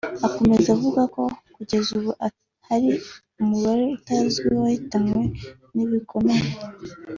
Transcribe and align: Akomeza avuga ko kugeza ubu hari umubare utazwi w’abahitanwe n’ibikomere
Akomeza 0.27 0.67
avuga 0.75 1.01
ko 1.13 1.23
kugeza 1.55 1.89
ubu 1.97 2.09
hari 2.69 2.89
umubare 3.41 3.83
utazwi 3.97 4.45
w’abahitanwe 4.53 5.21
n’ibikomere 5.75 6.49